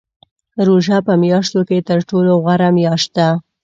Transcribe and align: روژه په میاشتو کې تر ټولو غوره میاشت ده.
روژه 0.67 0.97
په 1.07 1.13
میاشتو 1.21 1.59
کې 1.67 1.77
تر 1.89 1.99
ټولو 2.09 2.31
غوره 2.43 2.69
میاشت 2.77 3.09
ده. 3.17 3.29